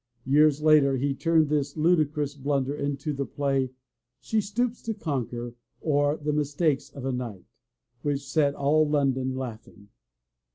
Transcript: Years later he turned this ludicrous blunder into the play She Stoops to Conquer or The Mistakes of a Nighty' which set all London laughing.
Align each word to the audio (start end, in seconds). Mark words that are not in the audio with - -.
Years 0.25 0.63
later 0.63 0.97
he 0.97 1.13
turned 1.13 1.47
this 1.47 1.77
ludicrous 1.77 2.33
blunder 2.33 2.73
into 2.73 3.13
the 3.13 3.23
play 3.27 3.69
She 4.19 4.41
Stoops 4.41 4.81
to 4.81 4.95
Conquer 4.95 5.53
or 5.79 6.17
The 6.17 6.33
Mistakes 6.33 6.89
of 6.89 7.05
a 7.05 7.11
Nighty' 7.11 7.45
which 8.01 8.25
set 8.27 8.55
all 8.55 8.89
London 8.89 9.35
laughing. 9.35 9.89